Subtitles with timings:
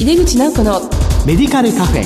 [0.00, 0.80] 井出口直子の
[1.26, 2.04] メディカルカフェ。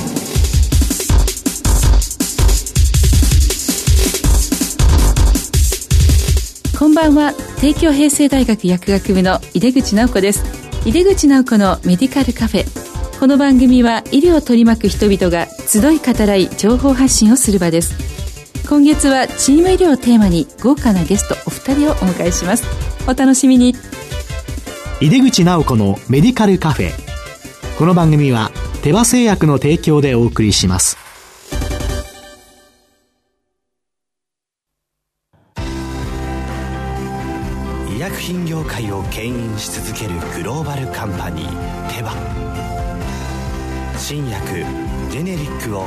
[6.77, 7.31] こんばんは。
[7.61, 10.43] 帝京平成大学薬学部の井出口直子です。
[10.85, 12.65] 井出口直子のメディカルカフェ。
[13.17, 17.95] この番組は医療を取り巻く人々が集い語らい情報発信をする場です。
[18.67, 22.65] 今月はチーム医療をテーマに豪華なゲストお二人をお迎えします。
[23.07, 23.73] お楽しみに。
[24.99, 27.04] 井出口直子のメディカルカフェ
[27.77, 28.51] この番組は
[28.83, 30.97] 手羽製薬の提供でお送りします。
[37.93, 42.13] 医薬品業界を牽引し続けるグローバルカンパニーテバ。
[43.97, 44.63] 新薬
[45.11, 45.85] ジェネリックを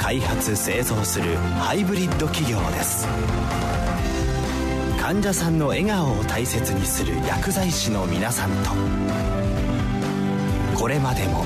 [0.00, 3.06] 開発製造するハイブリッド企業です。
[4.98, 9.47] 患者さんの笑顔を大切にする薬剤師の皆さんと。
[10.78, 11.44] これまでも。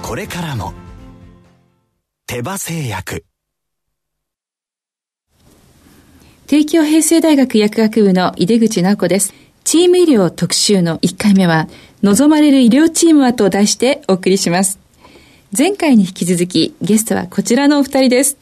[0.00, 0.72] これからも。
[2.26, 3.26] 手羽製薬。
[6.46, 9.34] 帝京平成大学薬学部の井出口直子です。
[9.64, 11.68] チーム医療特集の1回目は
[12.02, 14.78] 望まれる医療チームはと題してお送りします。
[15.56, 18.38] 前回に引き続きゲストはこちらのお二人です。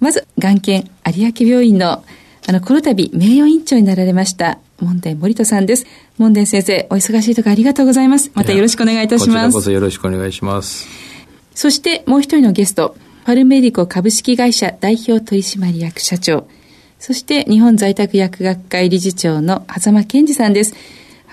[0.00, 2.04] まず、眼研有明病院の
[2.48, 5.84] あの、この度、名誉院長になられました、門田森人さんです。
[6.16, 8.30] 門田先生、お忙しいところありがとうございます。
[8.34, 9.30] またよろしくお願いいたします。
[9.30, 10.86] こちらこそよろしくお願いします。
[11.54, 16.46] そして、もう一人のゲスト、パルメディコ株式会社代表取締役社長、
[17.00, 20.74] そして日本在宅薬学会理事長の狭間健二さんです。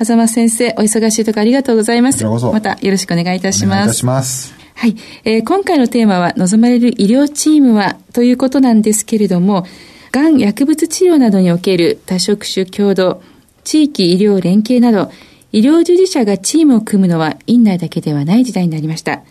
[0.04, 2.26] 狭間先生、お忙しいところありがとうございます。
[2.26, 3.68] またよろしくお願いいたします。
[3.68, 4.56] お願いいたします。
[4.74, 9.68] はい、えー、今回のテーマは望まれる医療チームはということなんですけれども、
[10.14, 13.24] がん薬物治療などにおける多職種共同、
[13.64, 15.12] 地域医療連携など、
[15.52, 19.24] 医療従事者がチームを組むのは院内だけではない時代になりました。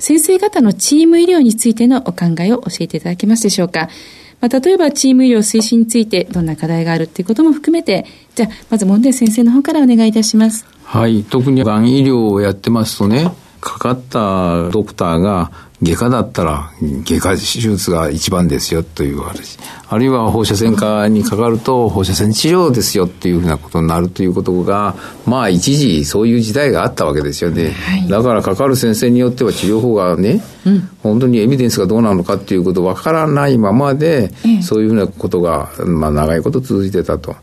[0.00, 3.88] 先生方のチーム医療についてのお考えを教えていただけますでしょうか。
[4.40, 8.04] まあ、例えばチーム医療推進についてどんな課題があるっていうことも含めて、
[8.34, 10.66] じゃあ、まず門田先生の方からお願いいたします。
[10.82, 11.22] はい。
[11.22, 19.58] 特にがん医療をやってますとね、かかったドクターが外科だったら外科手術が一番ですよという話。
[19.88, 24.94] あるいは放射線科にかかると放射線治療ですよっていうふうなことになるということが、
[25.26, 27.72] まあ一時そういう時代があったわけですよね。
[27.72, 34.32] はい、だからかかる先生によっては治療法がね、うん、本当にエビデンスがどうなのかっていうことわからないままで、
[34.62, 37.36] そういうふうなことが、まあ長いこと続いてたと。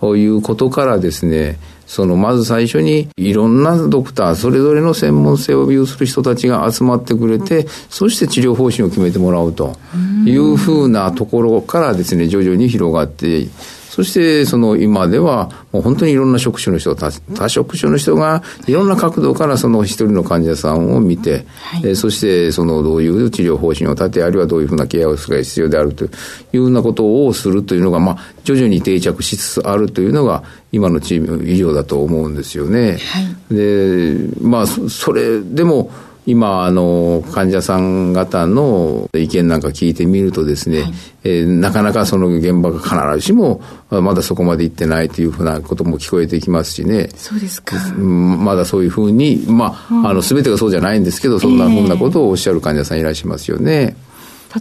[0.00, 1.58] はい、いうことからですね、
[1.90, 9.76] その、まず最初に、いろんなドクター、それぞれの専門性を有する人たちが集まってくれて、そして治療方針を決めてもらうと
[10.24, 13.48] いうふうなところからですね、徐々に広がって、
[13.90, 26.08] そしてその今ではもう本当にいろんな職種の人多多職種の人がいろんな角度からその一人の患者さんを見て、はい、そしてそのどういう治療方針を立てあるいはどういうふうなケアをするが必要であるとい
[26.52, 32.92] うようなことをするというのが、まあ、徐々に定着しつつあるというのが今のチーム医療だと思うんですよね。
[32.92, 35.90] はい、でまあそれでも
[36.26, 40.92] 今、あの、患者さん方の意見なんか聞いてみるとですね、はい、
[41.24, 47.08] えー、なかなかその現場が必ずしも、まだそこまで行ってないというふうなことも聞こえてきますしね。
[47.16, 47.76] そうですか。
[47.96, 53.96] まだそういうふうに、まあ、うん、あの、すべてがそうじゃないんですけど、そんなふうなことをおっしゃる患者さんいらっしゃいますよね。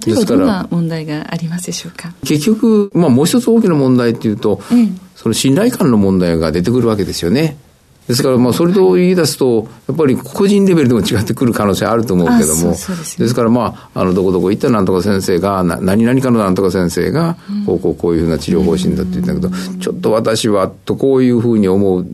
[0.06, 2.14] 例えばどんな問題がありますでしょうか？
[2.24, 7.58] 結局、まあ、もう一つ大きな問題っていうと、ええ、その信頼感の問題が出てくるわけですよね。
[8.10, 17.38] ですから、まあ、それと言い出すと、やっぱり個人レベルでも違ってくる可能性あると思うけども、ですから、まあ、あの、どこどこ行ったなんとか先生が、何々かのなんとか先生が、
[17.68, 22.08] こうこうこういうふうな治療方針だって言ったけど、ちょっと私は、とこういうふうに思う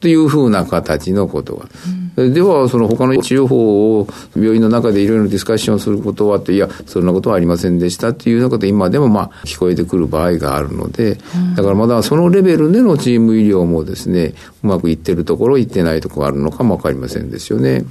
[0.00, 1.68] というふうな形のことが。
[2.16, 11.18] うん、では、その他の治療法を病院の中でいろいろディスカッションすることはって、いや、そんなことはありませんでしたっていうようなこと今でもまあ聞こえてくる場合があるので、
[11.56, 17.84] だからまだそのレベルでのチーム医療もですね、うまくいってるところ、いってないところがあるのかもわかりませんですよね。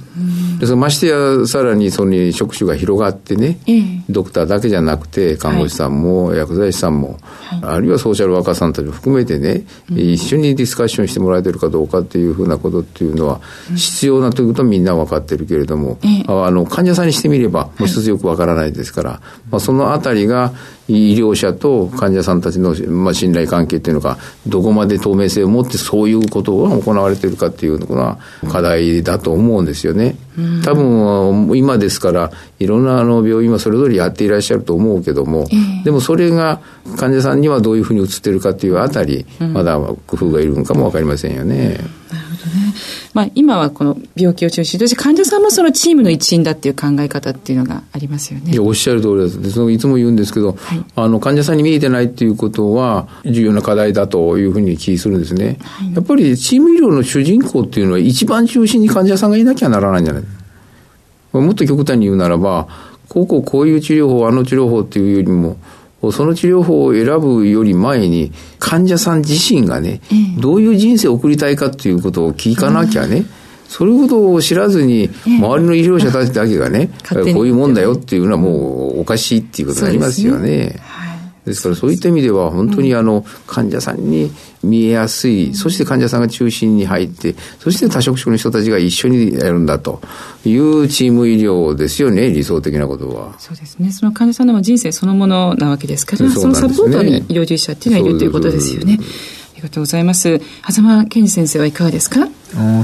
[0.60, 3.58] でそましてや、さらにその職種が広がってね、
[4.08, 13.40] ドクターだけじゃなくて、看護師さんも薬剤師さんも、はい、あるいはソーシャルワーカーさんたちも含めてね、一緒にディスカッションしてもらえてるかどうかっていうふうなことっていうのは、
[13.74, 19.20] 必要なということはみんな分かってるけれども、あの患者さんにしてみれば、もう一つよく分からないですから、
[19.50, 20.52] まあ、そのあたりが、
[20.88, 28.18] 医療者と患者さんたちの、まあ、信頼関係っていうのが、どこまで透明性を持ってそういうことが行われているかっていうのが
[28.48, 30.16] 課題だと思うんですよね。
[30.64, 32.30] 多分、今ですから、
[32.60, 35.48] いろんなあの病院はそれぞれやっていらっしゃると思うけども、
[35.84, 36.60] でもそれが
[36.96, 41.68] 患者さんにはどういうふうに映ってるかっていうあたり、まだ工夫がいるのかもわかりませんよね。
[41.68, 42.74] なるほどね。
[43.14, 48.52] まあ、今はこの病気を中心として患者さんもそのチームの一員だっていう考え方っていうのがありますよね。
[48.52, 49.42] いや、おっしゃる通りです。
[49.42, 55.58] でそのいつも言うんですけど、はい、あの、患者さんに見えてないっていうことは重要な課題だというふうに気するんですね。
[55.62, 60.24] はい、やっぱりチーム医療の主人公っていうのは一番中心に患者さんがいなきゃならないんじゃない？
[61.32, 62.68] もっと極端に言うならば、
[63.08, 65.58] こうこうこういう治療法、あの治療法っていうよりも、
[66.12, 70.00] その治療法を選ぶより前に、患者さん自身がね、
[70.38, 73.24] どういう人生を送りたいかっていうことを聞かなきゃね、
[73.68, 80.76] それほどを知らずに、周りの医療者たちだけがね、こういうもんだよっていうのはもうおかしいっていうことになりますよね。
[81.46, 84.32] ですからそういった意味では本当にあの患者さんに
[84.64, 90.02] 見えやすい、そして患者さんが中心に入って、そして多職種の人たちが一緒にやるんだと
[90.44, 93.38] いうチーム医療ですよね、理想的なことは。
[93.38, 93.92] そうですね。
[93.92, 98.98] その患者さんの人生そのものなわけですから、そ、ね,、のサポートに医療従事者っていうのはいるということですよね。
[99.00, 100.40] ありがとうございます。
[100.68, 102.26] 狭間健二先生はいかがですか？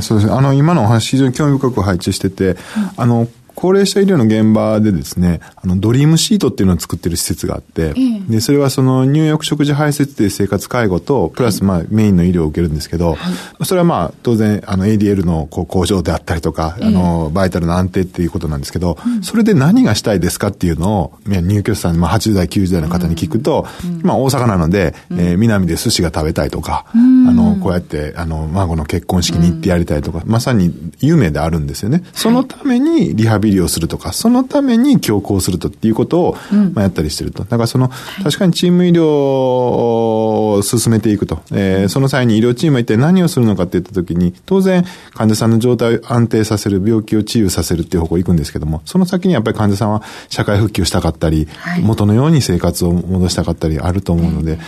[0.01, 0.33] そうですね。
[0.33, 2.57] あの、今のお話非常に興味深く配置してて、うん、
[2.97, 3.29] あの、
[3.63, 7.95] 高齢者医療の現場でですね、あの、ドリームシートっていうのを作ってる施設があって、
[8.29, 13.31] で、それはその入浴食事排泄で生活介護と、プラスまあメインの医療を受けるんですけど、は
[13.61, 23.69] い、それはまあ当然、あの ADL のこう向上であったりとか、あの、バイタルの安定っていうことなんですけど、それで何がしたいですかっていうのを、入居者さん、まあ80代、90代の方に聞くと、
[24.03, 32.03] まあ大阪なので、えー、南で寿司が食べたいとか、あの、こうやって、あの、孫の結婚式に行ってやりたいとか、まさに夢であるんですよね。
[32.13, 36.37] そのためにリハビリをするとか、そのために強行するとっていうことを、
[36.75, 37.45] まあ、やったりしてると。
[37.45, 37.91] だからその、
[38.23, 41.41] 確かにチーム医療を進めていくと。
[41.53, 44.85] えー、その際に医療チームは一体何をするのかって言ったときに、当然
[45.15, 51.49] 患者さんの状態を安定させる、病気を治癒させるっていう方向行くんですけども、その先にやっぱり患者さんは社会復帰をしたかったり、
[51.83, 54.59] 元のように生活を戻したかったりあると思うので、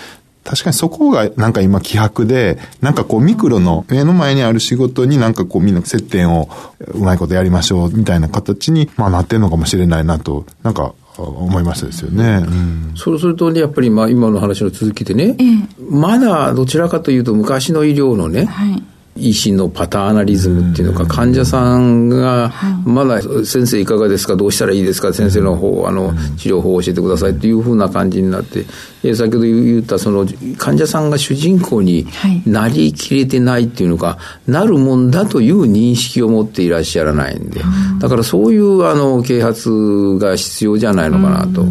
[0.45, 6.49] 確かにそこがなんか今気迫で、なんかこうミクロの目の前にある仕事になんかこうみんな接点を
[6.93, 12.45] うまいことやりましょうみたいな形に、まあなってんのかもしれないなと、なんか思いましたですよね。
[12.47, 18.83] うん、そうするとね、やっぱりまあ今の話の続きでね、ええ、まだどちらかというと昔の医療のね、はい
[19.17, 22.53] 医師のパターナリズムっていうのか、患者さんが、
[22.85, 28.65] まだ先生いかがですか、どうしたらいいですか、先生の方、あの、治療法を教えてくださいっていうふうな感じになって、
[29.05, 30.27] え先ほど言ったその
[30.57, 32.07] 患者さんが主人公に
[32.47, 34.19] なりきれてないっていうのか、
[34.49, 37.61] なるもんだという認識を持っていらっしゃらないんで、
[38.01, 41.63] だからそういうあの啓発が必要じゃないのかなと。
[41.63, 41.69] や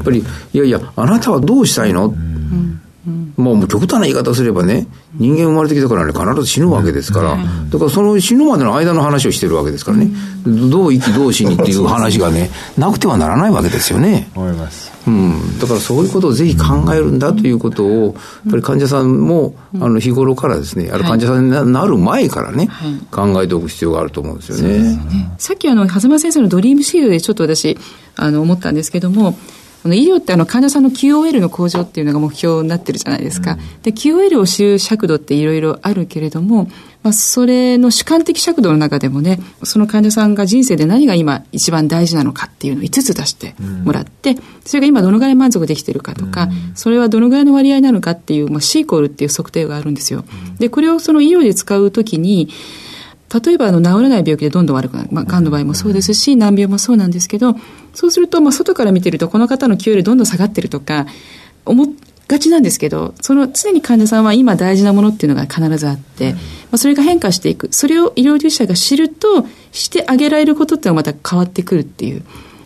[0.00, 2.14] っぱり、いやいや、あなたはどうしたいの、
[3.36, 7.36] もう極端な言い方すればね、人間生まれてきたからね、必ず死ぬわけですから、
[7.70, 10.10] だからその死ぬまでの間の話をしてるわけですからね、
[10.44, 14.30] どう生きどう死にっていう話がね、なくてはならないわけですよね。
[14.34, 14.96] 思います。
[15.06, 18.14] うん、だからそういうことをぜひ考えるんだということを、やっ
[18.50, 22.68] ぱり患者さんも、あの日頃からですね、ある患者さんになる前からね、
[23.12, 24.98] 考えておく必要があると思うんですよね。
[25.38, 27.78] さっきあの、狭間先生のドリームシールでちょっと私、
[28.16, 29.38] あの、思ったんですけども、
[29.86, 33.52] あの医療ってあの患者さんの QOL の向上っていうのが目標になってるじゃないですか。
[33.52, 36.68] うん、で、QOL を知る尺度っていろいろあるけれども、
[37.04, 43.54] まあ、それの主観的尺度の中でもね、その患者さんが人生で何が今一番大事なのかっていうのを5つ出して
[43.84, 50.24] もらって、うん、それが今どのぐらい満足できてるかとか、うん、それはどのぐらいの割合なのかっていう、まあ、C イコールっていう測定があるんですよ。
[50.58, 52.48] で、これをその医療で使うときに、
[53.32, 57.56] 例えばあの治らない病気でどんどん悪くなる、まあ、がんの場合もそうですし、難病もそうなんですけど、
[57.94, 61.06] そうすると、まあ、外から見てると、この方の QL どんどん下がってるとか、
[61.64, 61.86] 思っ
[62.28, 66.38] がちなんですけど、その常に患者さんは今大事なものっていうのが必ずあって、ま
[66.72, 67.68] あ、それが変化していく。
[67.70, 72.22] それを医療従事者が知ると、してあげられることっていうのはまた変わってくるっていう。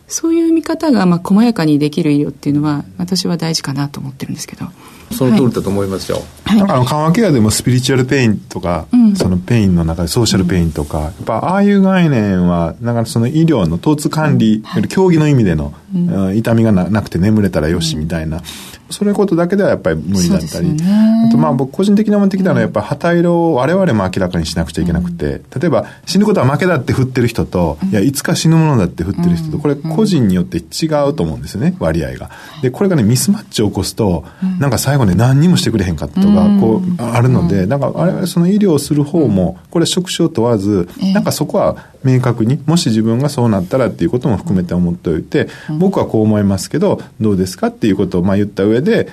[0.06, 4.66] そういう見方が、まあ、細やかにできる医療っていうのは、私は大事かなと思ってるんですけど。
[5.10, 6.22] その通りだと思いますよ。
[6.44, 15.98] はい、なんかあの緩和ケアでもスピリチュアルペインとか、うん、そのペインの中でソーシャルペインとか、やっぱああいう概念は、なんかその医療の疼痛管理、うん、狭義の意味での、う
[16.30, 18.42] ん、痛みがなくて眠れたらよしみたいな、
[18.90, 32.30] それことだけではやっぱり無理だったり、ね、あとまあ僕個人的に思ってきたのはやっぱ旗色を我々も明らかにしなくちゃいけなくて、例えば死ぬことは負けだって振ってる人と、いやいつか死ぬものだって振ってる人と、これ個人によって違うと思うんですよね、割合が。
[32.62, 34.25] で、これがね、ミスマッチを起こすと、
[34.59, 49.09] なんか最後ね、何にもしてくれへんかったとか、こう、あるので、なんか我々その医療をする方も、これ職種を問わず、なんかそこは明確に、もし自分がそうなったらっていうことも含めて思っておいて、僕はこう思いますけど、どうですかっていうことをまあ言った上で、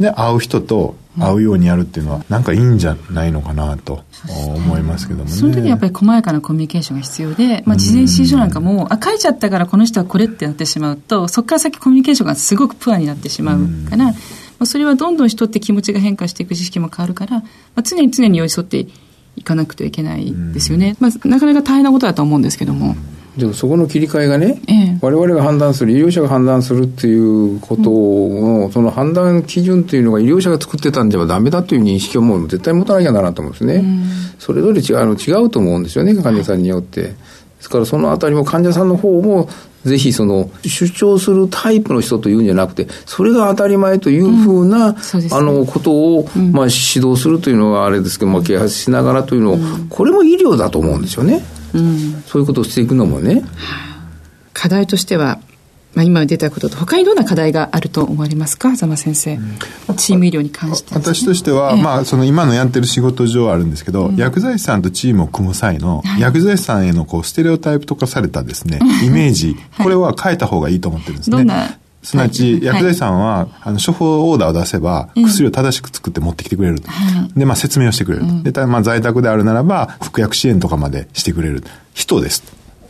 [0.00, 4.02] で、会う人と会うようにやるっていうのは、なんかいいんじゃないのかなと
[4.46, 5.30] 思いますけどもね。
[5.30, 13.58] その時にやっぱり細やかなコミュニケーションが必要で、まあ、事前指示書なんかも、あ、書いちゃったからこの人はこれってなってしまうと、そこから先コミュニケーションがすごくプアになってしまう
[13.88, 14.14] から、ま
[14.60, 17.44] あ、それはどんどん人って気持ちが変化していく知識も変わるから、ま
[17.76, 18.86] あ、常に常に寄り添って
[19.36, 20.96] いかなくてはいけないですよね。
[21.00, 22.96] まあ、なかなか大変なことだと思うんですけども。
[23.36, 33.76] でもそこの切り替えがね、ええ、我々が判断する、医療者が判断するっていうことの、うん、その判断基準というのが医療者が作ってたんじゃダメだという認識をもう絶対持たなきゃならんと思うんですね。
[33.76, 34.04] うん、
[34.38, 37.14] それぞれ違うあの違うと思うんですよね、患者さんによって。
[37.62, 39.48] ですからそのあたりも患者さんの方も
[39.84, 49.58] ぜひその主張するタイプの人というんじゃなくて、それが当たり前というふうな、うんね、あのことを、まあ指導するというのはあれですけど、まあ啓発しながらというのを、
[49.90, 51.44] これも医療だと思うんですよね。
[51.74, 53.44] うん、そういうことをしていくのもね。
[54.52, 55.40] 課題としては、
[55.94, 58.76] まあ、今出たことと他にどんな課題があると思われますか？
[58.76, 71.36] 狭間先生、うん、チーム医療に関して、私としては、ええ、まあ、その今のやってる仕事上あるんですけど、うん、薬剤師さんとチームを組む際の、はい、薬剤師さんへのこうステレオタイプとかされたですね イメージ、これは変えた方がいいと思ってるんですね。
[71.36, 76.82] どんなすなわち、薬剤師さんは、あの、処方オーダーを出せば、薬を正しく作って持ってきてくれる。
[77.36, 78.42] で、まあ、説明をしてくれる。
[78.42, 81.62] で、まあ、在宅であるならば、服薬支援とかまでしてくれる。
[81.94, 82.42] 人です。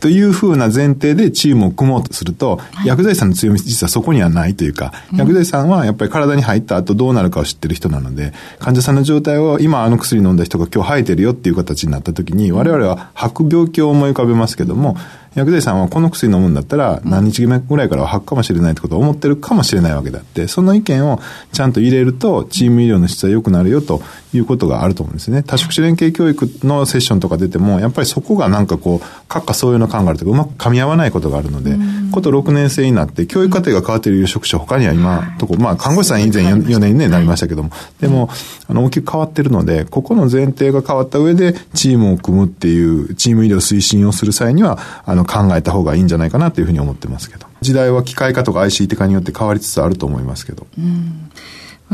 [0.03, 14.97] というふうな前提でチームを組もうとすると、薬剤師さんの強み実はそこにはないというか、薬剤師さんはやっぱり体に入った後どうなるかを知ってる人なので、患者さんの状態を今あの薬飲んだ人が今日生えてるよっていう形になった時に、我々は吐く病気を思い浮かべますけども、
[15.35, 21.19] 薬剤師さんはこの薬飲むんだったら何日目ぐらいからは吐くかもしれないってことを思ってるかもしれないわけであって、その意見を
[21.51, 24.01] ちゃんと入れるとチーム医療の質は良くなるよと
[24.33, 25.43] いうことがあると思うんですね。
[25.43, 31.77] 多職種連携教育のセッションとか出ても、やっぱりそこがなんかこう、閣下そういうの感があるとか、うまく噛み合わないことがあるので、
[32.13, 38.29] こと6年生になって、教育課程が変わっている職種他には今、とこ、まあ、看護師さん以前 4, 4年に、ね、なりましたけども、でも、
[38.67, 47.47] あの、大きく変わってるので、ここの前提が変わった上で、チームを組むっていう、チーム医療推進をする際には、あの、考えた方がいいんじゃないかなというふうに思ってますけど。
[47.61, 50.67] 時代は機械化とか ICT 化によって変わりつつあると思いますけど。
[50.77, 51.29] うん。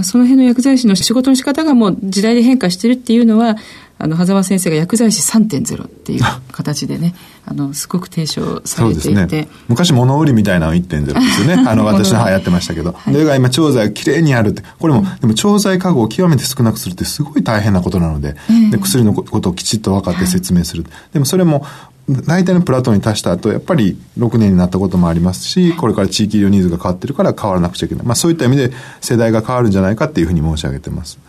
[0.03, 3.57] その辺の薬剤師の仕事の仕方がもう時代で変化してるっていうのは、
[4.01, 7.13] あの、狭間先生が薬剤師3.0っていう形でね、
[7.45, 9.41] あの、すごく提唱されていて。
[9.41, 11.63] ね、昔物売りみたいなの1.0ですよね。
[11.67, 12.95] あの、私の母やってましたけど。
[12.97, 14.63] はい、でが今、調剤をきれいにやるって。
[14.79, 18.37] これも、でも調剤過去を極めて少なくするってすごい大変なことなので、
[18.71, 20.85] で薬のことをきちっと分かって説明する。
[21.11, 21.65] でもそれも、
[22.09, 28.05] 大体のプラトンに達した後、やっぱり6年になったこともありますし、これから地域医療ニーズが変わってるから変わらなくちゃいけない。
[28.05, 31.19] まあそういった意味で世代が変わるんじゃないかっていうふうに申し上げてます。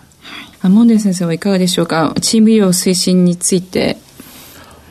[0.69, 2.15] モンデン先生はいかがでしょうか？
[2.21, 3.97] チーム医療推進について。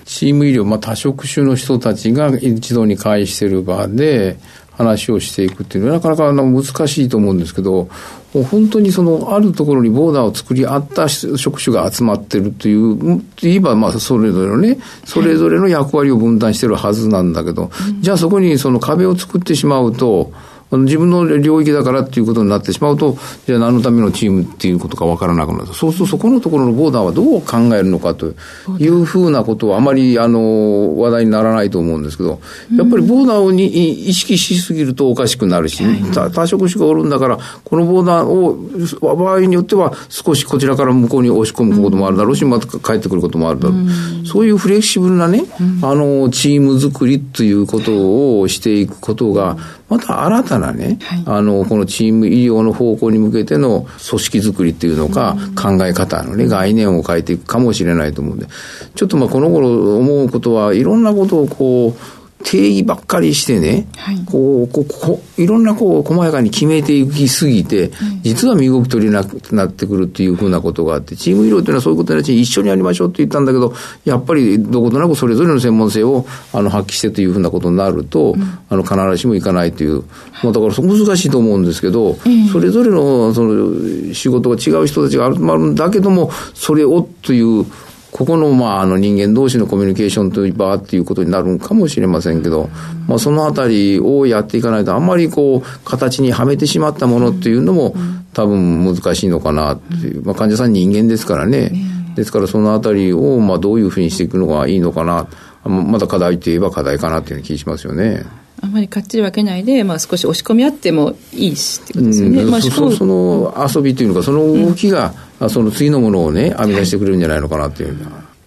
[0.05, 4.37] チーム医療、まあ多職種の人たちが一度に会している場で、
[4.71, 7.89] 話をしていくっていうのはなかなか難しいと思うんですけど、
[8.33, 20.31] もう本当にそのあるところにボーダーを作り合った職種が集まってるという、言えばまあそれぞれのね、それぞれの役割を分担してるはずなんだけど、じゃあそこにその壁を作ってしまうと、
[20.71, 25.73] 自分の領域だからっていうことになってしまうと、じゃあ何のためのチームっていうことかわからなくなる。
[25.73, 28.33] そうするとそこのところのボーダーはどう考えるのかと
[28.77, 32.39] いうふうなことはあまりあの話題にならないと思うんですけど、
[32.75, 33.65] やっぱりボーダーに
[34.09, 35.83] 意識しすぎるとおかしくなるし、
[36.13, 44.27] 多職種がおるんだから、このボーダーを場合によっては少しこちらから向こうに押し込むこともあるだろうし、また帰ってくることもあるだろう。
[44.27, 45.45] そういうフレキシブルなね、
[45.81, 49.57] あの、チーム作りということをしていくことが、
[49.89, 58.47] また新たなね、はい、あの、このチーム医療の方向に向けての組織づくりっていうのか、考え方のね、概念を変えていくかもしれないと思うんで、
[58.95, 67.91] ちょっとまあこの頃思うことはいろんなことをこう、定義ばっかりしてね、はい、こう、こう、こう、いろんなこう、細やかに決めていきすぎて、
[68.23, 73.73] 実は身動き取れなくなってくるっていうふうなことがあって、チーム医療っていうのはそういうことにな一緒にやりましょうって言ったんだけど、
[74.05, 80.03] やっぱりどことなくそれぞれの専門性をあの発揮してというふうなことになると、うん、あの、必ずしもいかないという、
[80.41, 82.15] まあだから難しいと思うんですけど、
[82.51, 87.65] それぞれのその仕事が違う人たちが集まるんだけども、それをという、
[88.11, 92.69] ここの、まあ、あの人間同士のコミュニケーションという場っていうことになるかもしれませんけど、
[93.07, 97.95] まあ、そのあたりをやっていかないと、あんまりこう、形にはめてしまったものっていうのも、
[98.33, 100.23] 多分難しいのかなっていう。
[100.23, 101.71] まあ、患者さん人間ですからね。
[102.15, 105.27] ですから、そのあたりを、まあ、どういうふうにしていくのがいいのかな。
[105.63, 108.25] まだ課題といえば課題かなっていう気がしますよね。
[108.61, 112.41] あまりかっちり分けないで、まあ、少し押し込み合ってもいいしってことですよね。
[112.43, 117.97] うん、まあ、そその遊びというのか、その動きが、うん、その次のものをね、編み出してくれるんじゃないのかなっていう。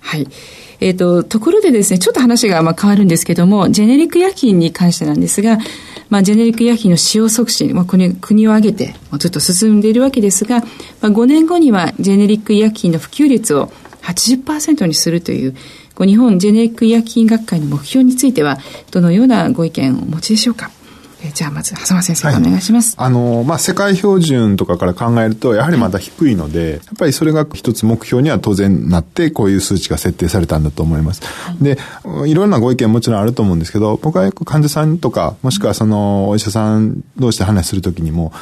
[0.01, 0.27] はい。
[0.81, 5.59] えっ、ー、と、ところでですね、ちょっと話がまあ変わるんですけども、ジェネリック薬品に関してなんですが、
[6.11, 10.67] まあ、ジェネリック医薬品の使用促進、まあ、国国を挙げてずっと進んでいるわけですが、ま
[11.03, 13.69] あ、5年後にはジェネリック医薬品の普及率を
[14.03, 15.57] 80%にするという、
[15.99, 18.59] 日本ジェネリック医薬品学会の目標については、
[18.91, 20.71] どのようなご意見をお持ちでしょうか？
[21.25, 22.95] えじゃあまず、狭間先生、はい、お願いします。
[22.99, 31.23] あの、まあ、世界標準とかから考えると、やはりまだ低いので、はい、やっぱりそれが一つ目標には当然なって、こういう数値が設定されたんだと思います。
[31.23, 31.79] はい、で、
[32.26, 38.33] いろんなご意見もちろんあると思うんですけど、僕はよく患者さんとか、もしくはその、お医者さん同士で話するときにも、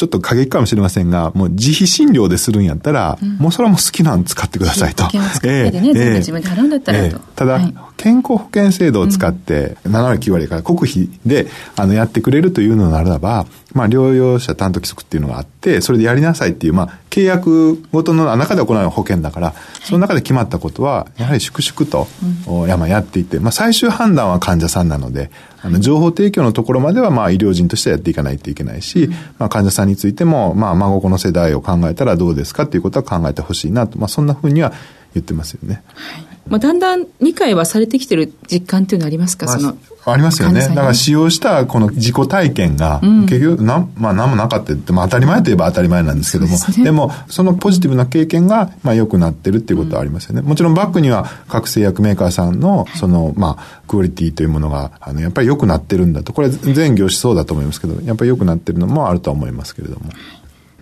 [0.00, 5.04] ちょっと過激かもしれませんが、もう自費診療でするんやったら、うん、もうそれはもう好きなの使ってくださいと。
[5.44, 7.04] ええ自分で払うんだったらと。
[7.04, 19.54] えー、ただ、はい、健康保険制度を使って、7割9割から国費で、あの、やってくれるというのならば、まあ、療養者担当規則っていうのがあって、それでやりなさいっていう、まあ、契約ごとの中で行う保険だから、
[19.84, 22.08] その中で決まったことは、やはり粛々と、
[22.48, 25.30] うん、ややっていって、まあ、最終判断は患者さんなので、
[25.62, 34.72] あの、情報提供のところまでは、まあ、医療人としてやっていかないといけないし、うん、まあ、患者さんについても、まあ、孫子の世代を考えたらどうですかっていうことは考えてほしいなと、まあ、そんなふうには
[35.14, 35.82] 言ってますよね。
[35.94, 40.60] はいまあ、だんだん理解はされてきてる実感っていうのはありますか、まあ、そのありますよね。
[40.60, 50.42] だから使用したこの自己体験が、結局、な、まあ何もなかったって、まあ当たり前といえば当たり前なんですけども、でね、でも、そのポジティブな経験が、まあ良くなってるっていうことはありますよね。
[50.42, 56.32] もちろんバックには各製薬メーカーさんの、その、まあ、クオリティというものが、あの、やっぱり良くなってるんだと。
[56.32, 60.10] これ全業種そうだと思いますけど、やっぱり良くなってるのもあるとは思いますけれども。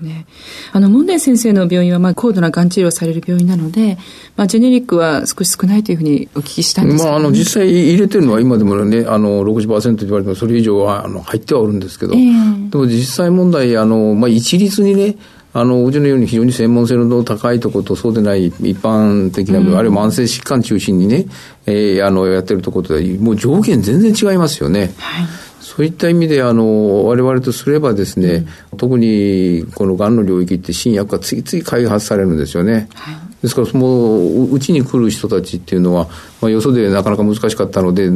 [0.00, 0.26] ね、
[0.73, 3.99] あの、門田先生の病院は、まあ、高度ながん治療される病院なので、
[4.37, 15.17] まあ、ジェネリックは少し少ないというふうにお聞きしたんですけど、ね、まあ、あの、実際入れてるのは今でもね、あの、60%と言われても、それ以上は、あの、入ってはおるんですけど、えー、でも実際問題、あの、まあ、一律にね、
[15.55, 21.26] あの、うちのように非常に専門性の高いところとそうでない一般的な、うん、あるいは慢性疾患中心にね、
[21.67, 24.93] えー、あの、やってるところともう条件全然違いますよね。
[24.99, 32.88] はいそういった意味で、あの、我々とすればですね、うん、特にこのがんの領域って新薬が次々開発されるんですよね。
[32.95, 36.09] はい、ですから、もう、うちに来る人たちっていうのは、
[36.40, 38.11] まあ、よそでなかなか難しかったので、っ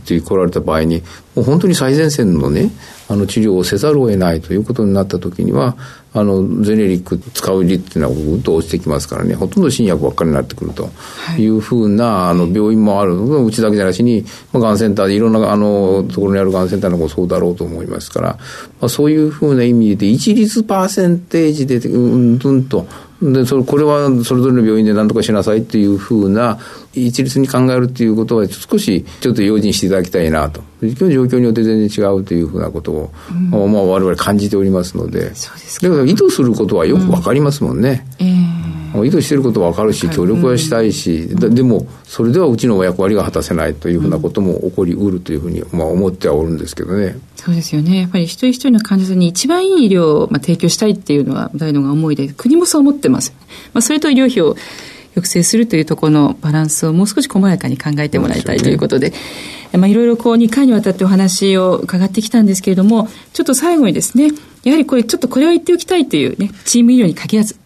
[0.00, 1.02] て来られた場合に、
[1.34, 2.70] もう本当に最前線のね、
[3.08, 5.76] あの治療をせざるを得ないということになった時には、
[6.12, 10.90] あの、ゼネリック使う率っていうのはぐっと落ちてきますからね、ほとんど新薬ばっかりになってくると
[11.38, 11.46] い。
[11.46, 18.28] うふうな、あの、病院もあるうちだけじゃなしに、まあ、がんセンターでいろんな、あの、ところにあるがんセンターのもそうだろうと思いますから、
[18.80, 22.86] まあ、そういうふうな意味で、一律パーセンテージで、うんうんと、
[23.22, 26.58] で、それ、これはそれぞれの病院で何とかしなさいっていうふうな、
[26.92, 30.62] 一律に考えるっていうことは少しちょっと用心していただきたいなと。
[30.82, 35.34] 今日状況によって全然違うというふうなことを、うん、まあ我々感じておりますので。
[35.34, 35.88] そうですか。
[35.88, 38.06] だから意図することはよくわかりますもんね。
[38.20, 38.65] うん、えー、
[39.04, 47.18] 意図してることはわかるし、協力はしたいし、うん、でも、それではうちの役割が果たせないというふうなことも起こりうるというふうに、まあ思ってはおるんですけどね。
[47.36, 48.00] そうですよね。
[48.00, 53.34] やっぱり一人一人の患者さんに一番いい医療を、まあ、提供したいっていうのは大のが思いで、国もそう思ってます。
[53.72, 54.56] まあそれと医療費を
[55.16, 59.12] 抑制するというところのバランスをもう少し細やかに考えてもらいたいということで、
[59.72, 64.30] まあ、いろいろこう2回にわたってお話を伺ってきたんですけれども、ちょっと最後にですね、
[64.64, 67.56] やはりこれちょっとこれを言っておきたいというね、チーム医療に限らず、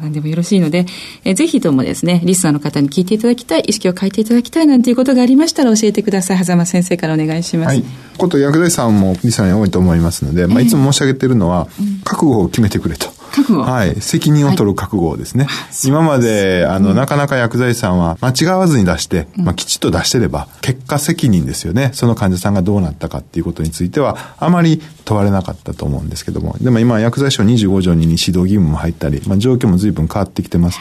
[0.00, 0.86] 何でもよろしいので、
[1.24, 6.44] えぜひともですね、リスナーの方に聞いていただきたい、意識を変えていただきたいなんていうことがありましたら教えてください。
[6.44, 7.68] 狭間先生からお願いします。
[7.68, 7.84] はい。
[8.18, 11.68] こと薬剤師さんもリスナーに多いと思いますので、まあ、いつも申し上げているのは、
[12.04, 13.19] 覚悟を決めてくれと。
[13.30, 14.00] 覚悟はい。
[14.00, 15.44] 責任を取る覚悟ですね。
[15.44, 21.90] はい、今まで、あの、うん、なかなか薬剤師さんは間違わずに出して、まあ、きちっと出してれば、結果責任ですよね。
[21.94, 26.56] その患者さんがどうなったかっていうことについては、あまり問われなかったと思うんですけども。
[26.60, 30.80] でも今、薬剤師法25条に指導義務も入ったり、まあ、状況も随分変わってきてます。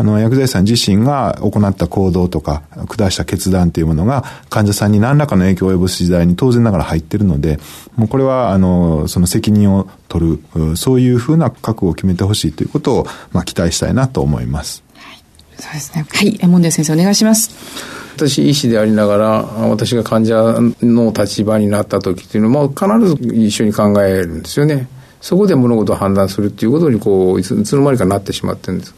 [0.00, 7.60] あの、薬剤師さん自身が行った行動とか、下した決断というものが、患者さんに何らかの影響を及ぼす時代に当然ながら入ってるので、
[7.96, 14.82] もうこれは、あの、その責任を取る、そういうふうな覚悟を決めてほしいということを、まあ、期待したいなと思います。
[14.94, 15.22] はい、
[15.58, 16.06] そうですね。
[16.10, 16.48] はい。
[16.48, 17.50] 門田先生お願いします。
[18.16, 19.26] 私、医師でありながら、
[19.68, 24.88] 私が患者の立場になった時っていうのも、必ず一緒に考えるんですよね。
[25.20, 28.94] そこで物事を判断するっていうことに、こう、いついつの間にかなってしまってるんです。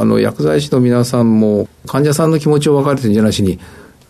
[0.00, 3.58] あの、薬剤師の皆さんも、患者さんの気持ちを分かれてるんじゃなしに、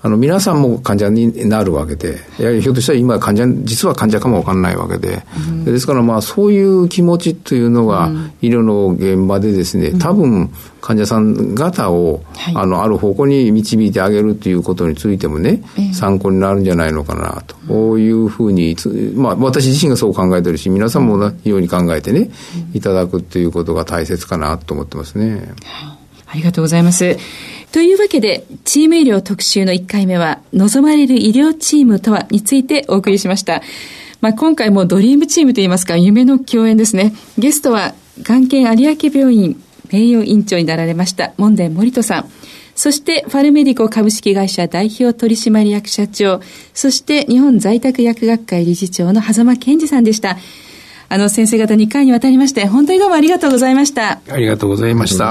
[0.02, 8.10] あの、皆さんも患者になるわけで、やはりひょっとしたら今患者、実は患者かもわかんないわけで、うん、ですからまあそういう気持ちというのが、
[8.40, 12.22] 医療の現場でですね、多分患者さん方を、
[12.54, 18.74] あの、ある方向に導いてあげるということについてもね、参考になるんじゃないのかなと、こういうふうに、
[19.14, 22.30] まあ私自身がそう考えてるし、皆さんも同じように考えてね、
[22.72, 25.52] いただくということが大切かなと思ってますね。
[26.30, 27.16] ありがとうございます。
[27.72, 33.62] というわけで、チーム医療特集の1回目は、望まれる医療チームとはについてお送りしました。
[34.20, 37.14] まあ、今回もドリームチームといいますか、夢の共演ですね。
[37.38, 39.56] ゲストは、眼研有明病院
[39.92, 42.30] 名誉院長になられました、門田森人さん。
[42.74, 46.40] そしてファルメディコ株式会社代表取締役社長、
[46.72, 50.38] そして日本在宅薬学会理事長の狭間健二さんでした。
[51.08, 54.20] あの先生方2回にわたりまして、本当にどうもありがとうございました。
[54.28, 55.30] ありがとうございました。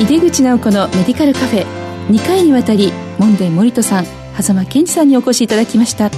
[0.00, 1.66] 井出口直子のメディカルカフェ。
[2.08, 4.04] 2回にわたり門田森人さん
[4.40, 6.10] 狭間健二さんにお越しいただきました。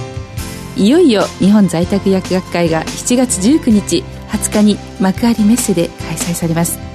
[0.75, 6.89] いよいよ日本在宅薬学会が7月19日20日に幕張メッセで開催されます。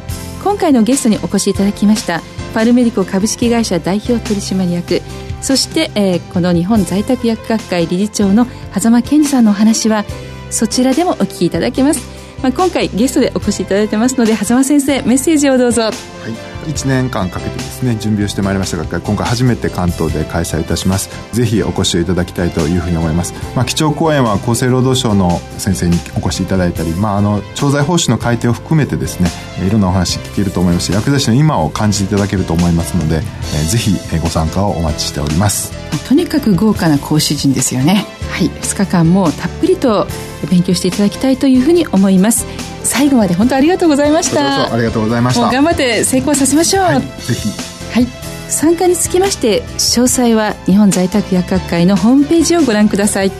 [0.44, 2.20] 今回のゲストにお越しいただきました
[2.52, 5.00] パルメディコ株式会社代表取締役
[5.40, 10.04] そして、えー、この日本在宅薬学会理事長の狭間健二さんのお話は
[10.50, 12.00] そちらでもお聞きいただけます、
[12.42, 15.84] まあ、今回ゲストでお越しいただいてますので狭間先生メッセージをどうぞ。
[15.84, 16.53] はい。
[16.64, 21.34] 1年間かけてですね準備をしてまいりましたが今回初めて関東で開催いたします。
[21.34, 29.28] ぜひお越しいただきたいというふうに思います、まあ、基調講演は厚生労働省の先生にお越しいただいたり、まあ、あの調剤方針の改定を含めてですね
[29.66, 33.22] いろんなお話聞けると思いますし薬剤師の今を感じていただけると思いますので、えー、
[33.68, 35.72] ぜひご参加をお待ちしております。
[36.08, 38.04] とにかく豪華な講師陣ですよね。
[38.30, 38.50] はい。
[38.50, 40.06] 2日間もたっぷりと
[40.50, 42.46] 勉強していただきたいというふうに思います。
[42.84, 44.72] 最後まで本当ありがとうございました。
[44.72, 45.50] ありがとうございました。
[45.50, 47.48] 頑張って成功させましょう、はい、ぜひ。
[47.92, 48.06] はい。
[48.48, 53.32] 参加につきまして詳細は日本在宅薬学会のホームページをご覧ください。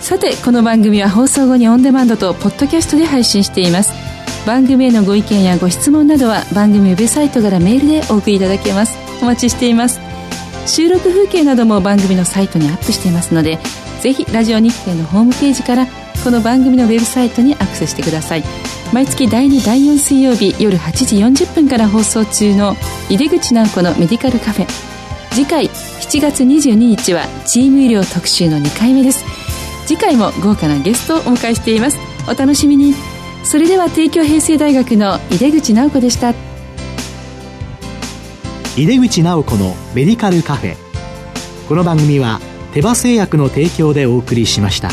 [0.00, 3.92] さてこの番組は放送後にオンデマンドとポッドキャストで配信しています。
[4.46, 8.96] 番組へのご意見やご質問などは番組ウェブサイトからメールでお送りいただけます。
[9.22, 10.10] お待ちしています。
[10.66, 13.58] 収録風景なども番組のサイトにアップしていますので
[14.02, 15.86] ぜひラジオ日経のホームページから
[16.22, 18.44] この番組のウェブサイトにアクセスしてください
[18.92, 22.74] 毎月第2第4水曜日夜8時40分から放送中の
[23.08, 24.66] 井出口直子のメディカルカフェ。
[25.30, 29.24] 次回7月22日はチーム医療特集の2回目です。
[29.86, 31.98] 次回も豪華なゲストをお迎えしています。
[32.26, 32.94] お楽しみに。
[33.44, 36.34] それでは帝京平成大学の井出口直子でした。
[38.76, 40.76] 井出口直子のメディカルカフェ。
[41.68, 42.40] この番組は
[42.74, 44.90] 手羽製薬の提供でお送りしました。